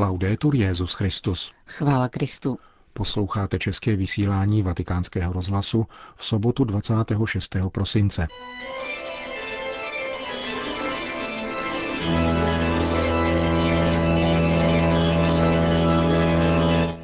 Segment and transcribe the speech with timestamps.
[0.00, 1.52] Laudetur Jezus Christus.
[1.66, 2.58] Chvála Kristu.
[2.92, 7.56] Posloucháte české vysílání Vatikánského rozhlasu v sobotu 26.
[7.72, 8.26] prosince.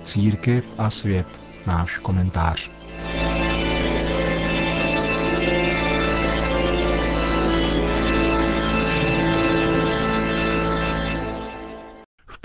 [0.05, 1.41] Církev a svět.
[1.67, 2.71] Náš komentář.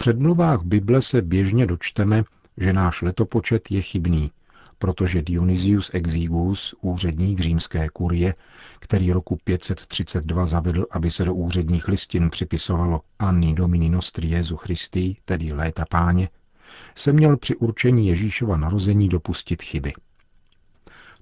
[0.01, 2.23] Předmluvách Bible se běžně dočteme,
[2.57, 4.31] že náš letopočet je chybný,
[4.79, 8.35] protože Dionysius Exigus, úředník římské kurie,
[8.79, 15.15] který roku 532 zavedl, aby se do úředních listin připisovalo Anni Domini Nostri Jesu Christi,
[15.25, 16.29] tedy léta páně,
[16.95, 19.93] se měl při určení Ježíšova narození dopustit chyby.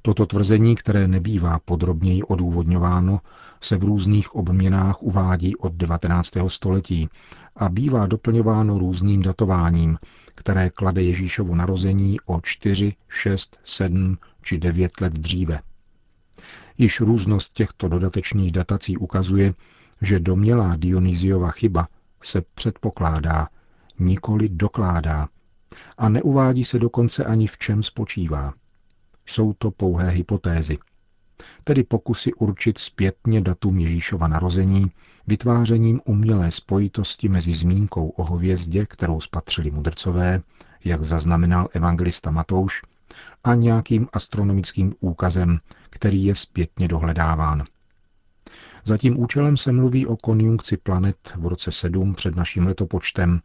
[0.01, 3.19] Toto tvrzení, které nebývá podrobněji odůvodňováno,
[3.61, 6.31] se v různých obměnách uvádí od 19.
[6.47, 7.09] století
[7.55, 9.97] a bývá doplňováno různým datováním,
[10.35, 15.61] které klade Ježíšovu narození o 4, 6, 7 či 9 let dříve.
[16.77, 19.53] Již různost těchto dodatečných datací ukazuje,
[20.01, 21.87] že domělá Dionyziova chyba
[22.23, 23.47] se předpokládá,
[23.99, 25.27] nikoli dokládá,
[25.97, 28.53] a neuvádí se dokonce ani v čem spočívá.
[29.25, 30.77] Jsou to pouhé hypotézy,
[31.63, 34.91] tedy pokusy určit zpětně datum Ježíšova narození
[35.27, 40.41] vytvářením umělé spojitosti mezi zmínkou o hovězdě, kterou spatřili mudrcové,
[40.85, 42.81] jak zaznamenal evangelista Matouš,
[43.43, 47.63] a nějakým astronomickým úkazem, který je zpětně dohledáván.
[48.85, 53.41] Za tím účelem se mluví o konjunkci planet v roce 7 před naším letopočtem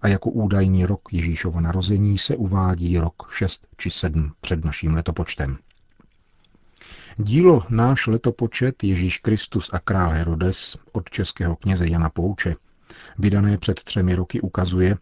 [0.00, 5.58] a jako údajný rok Ježíšova narození se uvádí rok 6 či 7 před naším letopočtem.
[7.16, 12.54] Dílo Náš letopočet Ježíš Kristus a král Herodes od českého kněze Jana Pouče,
[13.18, 14.96] vydané před třemi roky, ukazuje,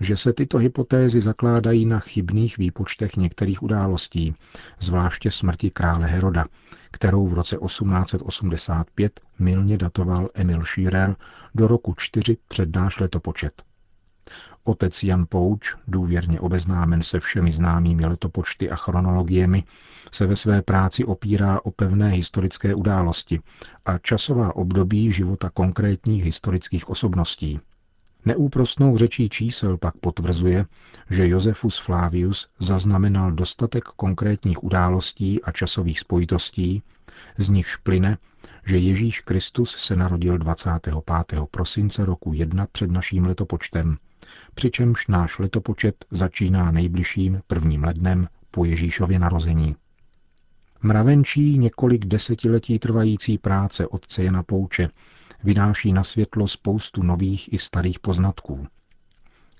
[0.00, 4.34] že se tyto hypotézy zakládají na chybných výpočtech některých událostí,
[4.80, 6.44] zvláště smrti krále Heroda,
[6.90, 11.16] kterou v roce 1885 milně datoval Emil Schirer
[11.54, 13.62] do roku 4 před náš letopočet.
[14.66, 19.64] Otec Jan Pouč, důvěrně obeznámen se všemi známými letopočty a chronologiemi,
[20.12, 23.40] se ve své práci opírá o pevné historické události
[23.84, 27.60] a časová období života konkrétních historických osobností.
[28.24, 30.66] Neúprostnou řečí čísel pak potvrzuje,
[31.10, 36.82] že Josefus Flavius zaznamenal dostatek konkrétních událostí a časových spojitostí,
[37.38, 38.18] z nichž plyne,
[38.66, 40.94] že Ježíš Kristus se narodil 25.
[41.50, 43.96] prosince roku 1 před naším letopočtem–
[44.54, 49.76] přičemž náš letopočet začíná nejbližším prvním lednem po Ježíšově narození.
[50.82, 54.88] Mravenčí několik desetiletí trvající práce otce Jana Pouče
[55.44, 58.66] vynáší na světlo spoustu nových i starých poznatků.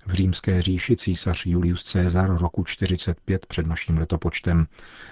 [0.05, 4.67] V římské říši císař Julius Caesar roku 45 před naším letopočtem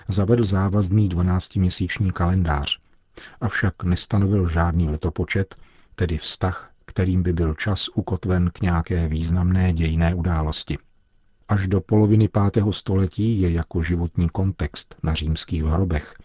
[0.08, 2.80] zavedl závazný 12-měsíční kalendář,
[3.42, 5.56] avšak nestanovil žádný letopočet,
[5.96, 10.78] tedy vztah kterým by byl čas ukotven k nějaké významné dějné události.
[11.48, 16.16] Až do poloviny pátého století je jako životní kontext na římských hrobech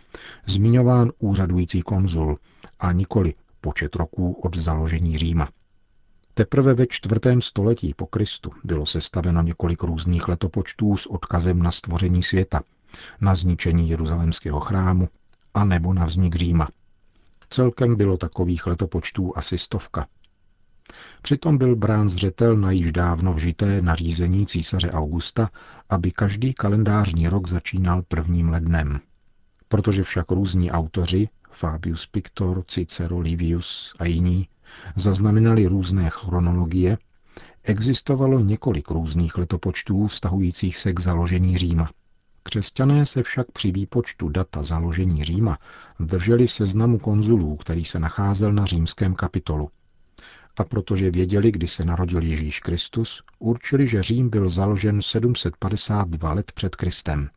[0.46, 2.38] zmiňován úřadující konzul
[2.78, 5.48] a nikoli počet roků od založení Říma.
[6.34, 12.22] Teprve ve čtvrtém století po Kristu bylo sestaveno několik různých letopočtů s odkazem na stvoření
[12.22, 12.62] světa,
[13.20, 15.08] na zničení jeruzalemského chrámu
[15.54, 16.68] a nebo na vznik Říma.
[17.50, 20.06] Celkem bylo takových letopočtů asi stovka,
[21.22, 25.50] Přitom byl brán zřetel na již dávno vžité nařízení císaře Augusta,
[25.90, 29.00] aby každý kalendářní rok začínal prvním lednem.
[29.68, 34.48] Protože však různí autoři, Fabius Pictor, Cicero, Livius a jiní,
[34.96, 36.98] zaznamenali různé chronologie,
[37.62, 41.90] existovalo několik různých letopočtů vztahujících se k založení Říma.
[42.42, 45.58] Křesťané se však při výpočtu data založení Říma
[46.00, 49.70] drželi seznamu konzulů, který se nacházel na římském kapitolu
[50.58, 56.52] a protože věděli, kdy se narodil Ježíš Kristus, určili, že Řím byl založen 752 let
[56.52, 57.28] před Kristem.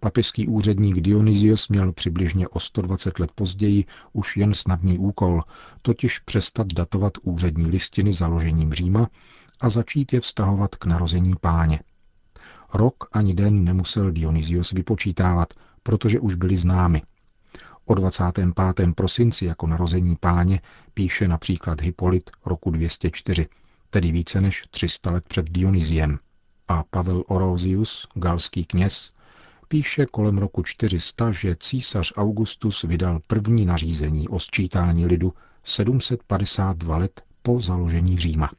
[0.00, 5.42] Papežský úředník Dionysios měl přibližně o 120 let později už jen snadný úkol,
[5.82, 9.08] totiž přestat datovat úřední listiny založením Říma
[9.60, 11.80] a začít je vztahovat k narození páně.
[12.74, 17.02] Rok ani den nemusel Dionysios vypočítávat, protože už byly známy.
[17.86, 18.94] O 25.
[18.94, 20.60] prosinci jako narození páně
[20.94, 23.48] píše například Hippolyt roku 204,
[23.90, 26.18] tedy více než 300 let před Dionysiem.
[26.68, 29.12] A Pavel Orosius, galský kněz,
[29.68, 35.34] píše kolem roku 400, že císař Augustus vydal první nařízení o sčítání lidu
[35.64, 38.50] 752 let po založení Říma.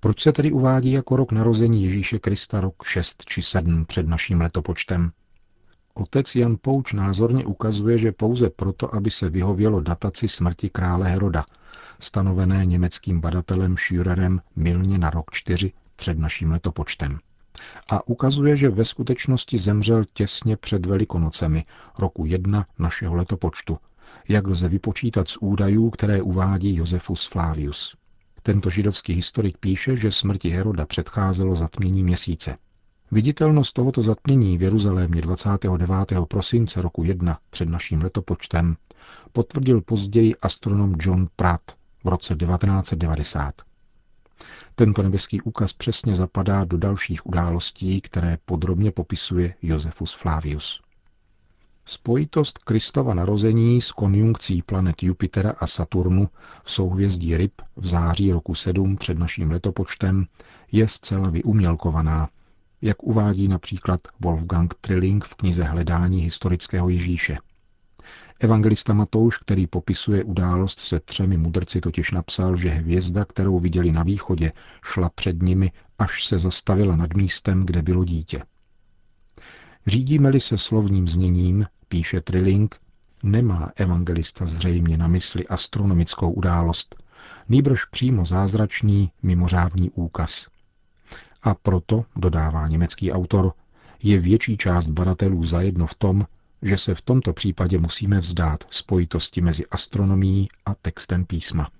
[0.00, 4.40] Proč se tedy uvádí jako rok narození Ježíše Krista rok 6 či 7 před naším
[4.40, 5.12] letopočtem?
[5.94, 11.44] Otec Jan Pouč názorně ukazuje, že pouze proto, aby se vyhovělo dataci smrti krále Heroda,
[12.00, 17.18] stanovené německým badatelem Schürerem milně na rok 4 před naším letopočtem.
[17.90, 21.62] A ukazuje, že ve skutečnosti zemřel těsně před Velikonocemi
[21.98, 23.78] roku 1 našeho letopočtu,
[24.28, 27.96] jak lze vypočítat z údajů, které uvádí Josefus Flavius.
[28.42, 32.56] Tento židovský historik píše, že smrti Heroda předcházelo zatmění měsíce.
[33.12, 35.90] Viditelnost tohoto zatmění v Jeruzalémě 29.
[36.28, 38.76] prosince roku 1 před naším letopočtem
[39.32, 41.62] potvrdil později astronom John Pratt
[42.04, 43.54] v roce 1990.
[44.74, 50.80] Tento nebeský úkaz přesně zapadá do dalších událostí, které podrobně popisuje Josephus Flavius.
[51.84, 56.28] Spojitost Kristova narození s konjunkcí planet Jupitera a Saturnu
[56.62, 60.26] v souhvězdí Ryb v září roku 7 před naším letopočtem
[60.72, 62.28] je zcela vyumělkovaná,
[62.82, 67.36] jak uvádí například Wolfgang Trilling v knize Hledání historického Ježíše.
[68.40, 74.02] Evangelista Matouš, který popisuje událost se třemi mudrci, totiž napsal, že hvězda, kterou viděli na
[74.02, 74.52] východě,
[74.84, 78.42] šla před nimi, až se zastavila nad místem, kde bylo dítě.
[79.86, 82.76] Řídíme-li se slovním zněním, píše Trilling,
[83.22, 87.02] nemá evangelista zřejmě na mysli astronomickou událost,
[87.48, 90.48] nýbrž přímo zázračný mimořádný úkaz.
[91.42, 93.52] A proto, dodává německý autor,
[94.02, 96.26] je větší část badatelů zajedno v tom,
[96.62, 101.70] že se v tomto případě musíme vzdát spojitosti mezi astronomií a textem písma.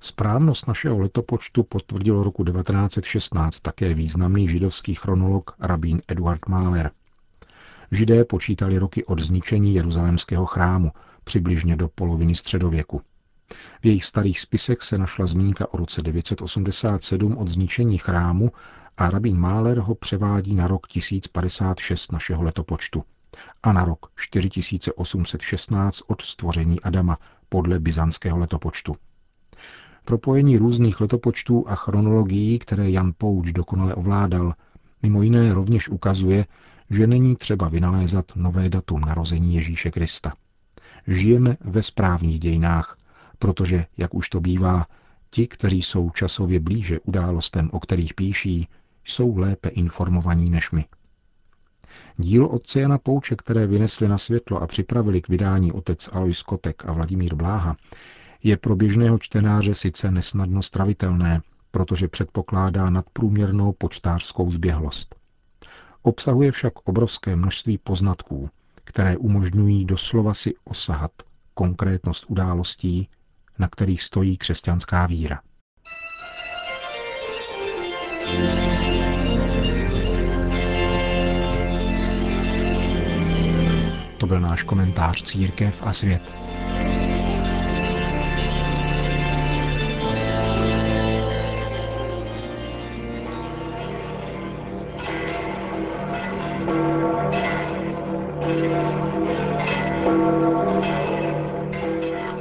[0.00, 6.90] Správnost našeho letopočtu potvrdil roku 1916 také významný židovský chronolog rabín Eduard Mahler.
[7.90, 10.92] Židé počítali roky od zničení jeruzalémského chrámu,
[11.24, 13.02] přibližně do poloviny středověku.
[13.82, 18.52] V jejich starých spisech se našla zmínka o roce 987 od zničení chrámu
[18.96, 23.04] a rabín Mahler ho převádí na rok 1056 našeho letopočtu
[23.62, 27.18] a na rok 4816 od stvoření Adama
[27.48, 28.96] podle byzantského letopočtu.
[30.04, 34.54] Propojení různých letopočtů a chronologií, které Jan Pouč dokonale ovládal,
[35.02, 36.46] mimo jiné rovněž ukazuje,
[36.90, 40.32] že není třeba vynalézat nové datum narození Ježíše Krista.
[41.06, 42.96] Žijeme ve správných dějinách,
[43.38, 44.86] protože, jak už to bývá,
[45.30, 48.68] ti, kteří jsou časově blíže událostem, o kterých píší,
[49.04, 50.84] jsou lépe informovaní než my.
[52.16, 56.84] Dílo otce Jana Pouče, které vynesli na světlo a připravili k vydání otec Alois Kotek
[56.86, 57.76] a Vladimír Bláha,
[58.42, 61.40] je pro běžného čtenáře sice nesnadno stravitelné,
[61.70, 65.14] protože předpokládá nadprůměrnou počtářskou zběhlost.
[66.02, 68.50] Obsahuje však obrovské množství poznatků,
[68.84, 71.10] které umožňují doslova si osahat
[71.54, 73.08] konkrétnost událostí,
[73.58, 75.40] na kterých stojí křesťanská víra.
[78.26, 78.71] To
[84.32, 86.22] byl náš komentář Církev a svět.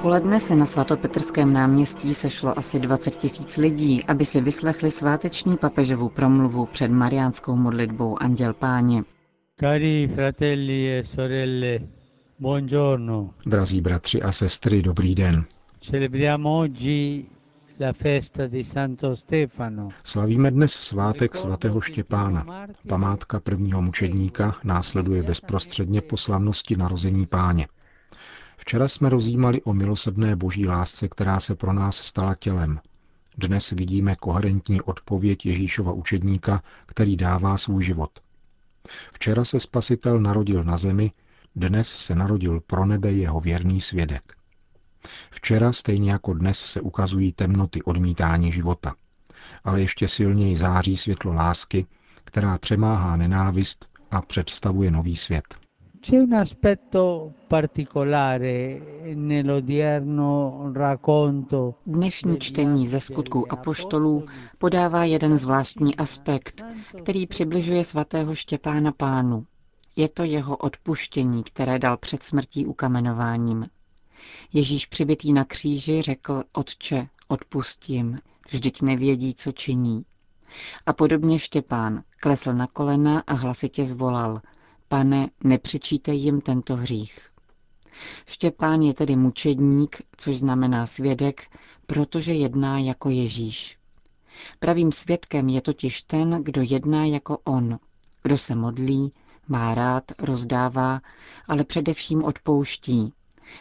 [0.01, 6.09] Poledne se na svatopetrském náměstí sešlo asi 20 tisíc lidí, aby si vyslechli sváteční papežovu
[6.09, 9.03] promluvu před mariánskou modlitbou Anděl Páně.
[9.61, 11.87] Cari fratelli e sorelle,
[12.35, 13.33] buongiorno.
[13.45, 15.45] Drazí bratři a sestry, dobrý den.
[15.79, 17.29] Celebriamo oggi
[17.77, 19.89] la festa di Santo Stefano.
[20.03, 22.67] Slavíme dnes svátek svatého Štěpána.
[22.87, 27.67] Památka prvního mučedníka následuje bezprostředně po slavnosti narození páně.
[28.57, 32.79] Včera jsme rozjímali o milosrdné boží lásce, která se pro nás stala tělem.
[33.37, 38.09] Dnes vidíme koherentní odpověď Ježíšova učedníka, který dává svůj život.
[39.13, 41.11] Včera se spasitel narodil na zemi,
[41.55, 44.33] dnes se narodil pro nebe jeho věrný svědek.
[45.31, 48.95] Včera, stejně jako dnes, se ukazují temnoty odmítání života,
[49.63, 51.85] ale ještě silněji září světlo lásky,
[52.23, 55.55] která přemáhá nenávist a představuje nový svět.
[56.01, 61.75] C'è un aspetto particolare nell'odierno racconto.
[61.85, 64.25] Dnešní čtení ze skutků apoštolů
[64.57, 66.65] podává jeden zvláštní aspekt,
[66.97, 69.45] který přibližuje svatého Štěpána pánu.
[69.95, 73.65] Je to jeho odpuštění, které dal před smrtí ukamenováním.
[74.53, 78.19] Ježíš přibitý na kříži řekl, Otče, odpustím,
[78.51, 80.05] vždyť nevědí, co činí.
[80.85, 84.41] A podobně Štěpán klesl na kolena a hlasitě zvolal,
[84.91, 87.19] Pane, nepřičítej jim tento hřích.
[88.27, 91.41] Štěpán je tedy mučedník, což znamená svědek,
[91.85, 93.77] protože jedná jako Ježíš.
[94.59, 97.79] Pravým svědkem je totiž ten, kdo jedná jako on,
[98.23, 99.13] kdo se modlí,
[99.47, 101.01] má rád, rozdává,
[101.47, 103.13] ale především odpouští,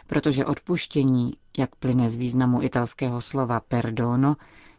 [0.07, 4.35] protože odpuštění, jak plyne z významu italského slova perdono,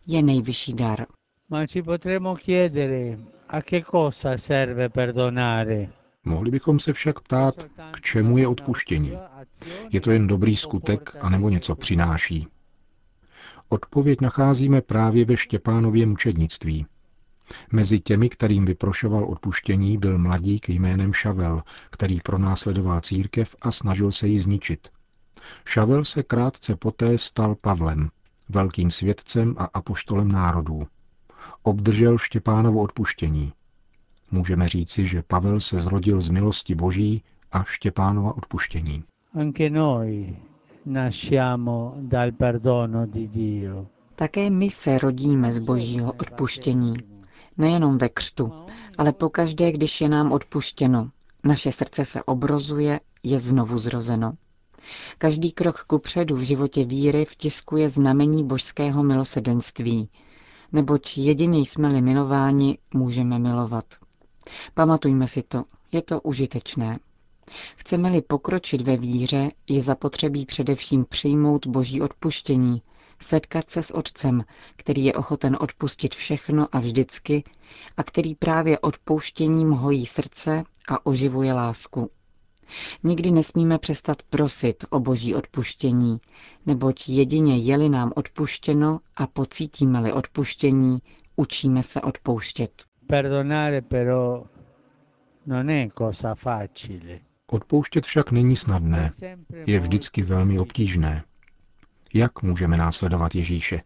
[0.06, 1.06] je nejvyšší dar.
[1.50, 3.18] Ma ci potremmo chiedere
[3.48, 6.01] a che cosa serve perdonare.
[6.24, 7.54] Mohli bychom se však ptát,
[7.92, 9.18] k čemu je odpuštění.
[9.90, 12.46] Je to jen dobrý skutek, anebo něco přináší?
[13.68, 16.86] Odpověď nacházíme právě ve Štěpánově mučednictví.
[17.72, 24.28] Mezi těmi, kterým vyprošoval odpuštění, byl mladík jménem Šavel, který pronásledoval církev a snažil se
[24.28, 24.88] ji zničit.
[25.66, 28.10] Šavel se krátce poté stal Pavlem,
[28.48, 30.86] velkým svědcem a apoštolem národů.
[31.62, 33.52] Obdržel Štěpánovo odpuštění.
[34.32, 37.22] Můžeme říci, že Pavel se zrodil z milosti Boží
[37.52, 39.04] a Štěpánova odpuštění.
[39.34, 40.36] Anche noi
[40.86, 43.86] nasciamo dal perdono di Dio.
[44.14, 46.94] Také my se rodíme z božího odpuštění.
[47.56, 48.52] Nejenom ve křtu,
[48.98, 51.10] ale pokaždé, když je nám odpuštěno.
[51.44, 54.32] Naše srdce se obrozuje, je znovu zrozeno.
[55.18, 60.08] Každý krok kupředu v životě víry vtiskuje znamení božského milosedenství,
[60.72, 63.84] neboť jedině jsme-li milováni, můžeme milovat.
[64.74, 66.98] Pamatujme si to, je to užitečné.
[67.76, 72.82] Chceme-li pokročit ve víře, je zapotřebí především přijmout boží odpuštění,
[73.20, 74.44] setkat se s Otcem,
[74.76, 77.44] který je ochoten odpustit všechno a vždycky
[77.96, 82.10] a který právě odpouštěním hojí srdce a oživuje lásku.
[83.04, 86.20] Nikdy nesmíme přestat prosit o boží odpuštění,
[86.66, 90.98] neboť jedině je-li nám odpuštěno a pocítíme-li odpuštění,
[91.36, 92.84] učíme se odpouštět.
[93.12, 94.42] Perdonare però
[95.42, 97.20] non è cosa facile.
[97.46, 99.10] Odpouštět však není snadné,
[99.66, 101.24] je vždycky velmi obtížné.
[102.14, 103.82] Jak můžeme následovat Ježíše?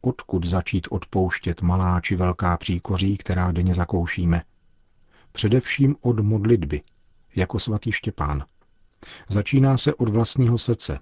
[0.00, 4.42] Odkud začít odpouštět malá či velká příkoří, která denně zakoušíme?
[5.32, 6.82] Především od modlitby,
[7.36, 8.44] jako svatý Štěpán.
[9.28, 10.98] Začíná se od vlastního srdce.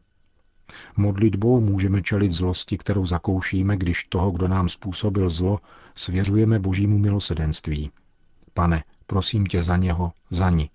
[0.97, 5.59] Modlitbou můžeme čelit zlosti, kterou zakoušíme, když toho, kdo nám způsobil zlo,
[5.95, 7.91] svěřujeme božímu milosedenství.
[8.55, 10.71] Pane, prosím tě za něho, za ní.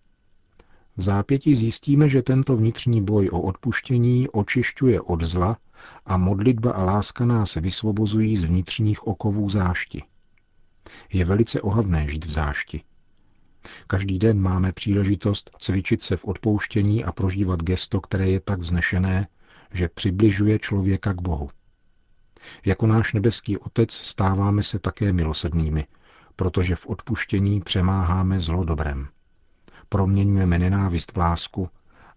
[0.97, 5.57] V zápěti zjistíme, že tento vnitřní boj o odpuštění očišťuje od zla
[6.05, 10.03] a modlitba a láska nás vysvobozují z vnitřních okovů zášti.
[11.13, 12.81] Je velice ohavné žít v zášti.
[13.87, 19.27] Každý den máme příležitost cvičit se v odpouštění a prožívat gesto, které je tak vznešené,
[19.75, 21.49] že přibližuje člověka k Bohu.
[22.65, 25.85] Jako náš nebeský Otec stáváme se také milosednými,
[26.35, 29.07] protože v odpuštění přemáháme zlo dobrem.
[29.89, 31.69] Proměňujeme nenávist v lásku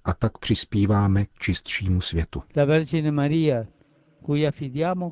[0.05, 2.43] a tak přispíváme k čistšímu světu.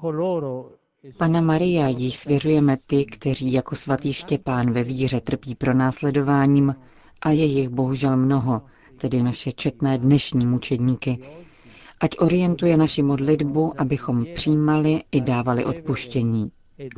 [0.00, 0.70] Coloro
[1.18, 6.74] Pana Maria, již svěřujeme ty, kteří jako svatý Štěpán ve víře trpí pronásledováním
[7.22, 8.62] a je jich bohužel mnoho,
[8.96, 11.18] tedy naše četné dnešní mučedníky,
[12.00, 16.52] ať orientuje naši modlitbu, abychom přijímali i dávali odpuštění.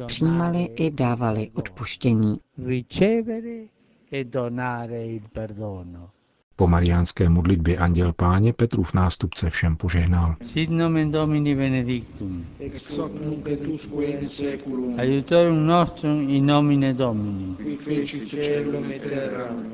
[0.07, 2.35] Přijímali i dávali odpuštění.
[2.67, 3.65] ricevere
[4.13, 6.09] e donare il perdono.
[6.57, 10.35] Po mariánské modlitbě Anděl Páně Petrův nástupce všem požehnal.
[10.43, 12.47] Sit nomen Domini benedictum.
[12.61, 17.55] ex hoc nunc et usque in seculum, Aiutorium nostrum in nomine Domini.
[17.57, 19.67] qui feci celum et terram,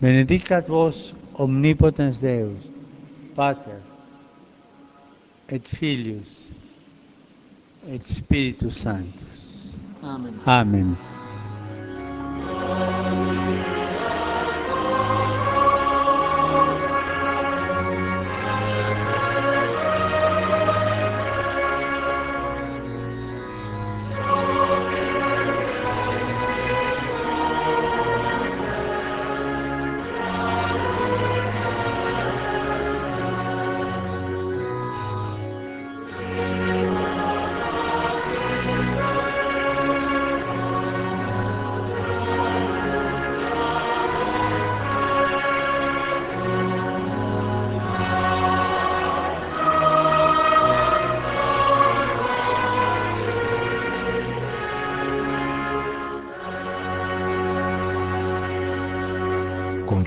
[0.00, 2.70] Benedicat vos omnipotens Deus,
[3.34, 3.91] Pater
[5.52, 6.50] et Filhos
[7.86, 9.26] et Espírito Santo.
[10.02, 10.32] Amém.
[10.46, 10.96] Amém.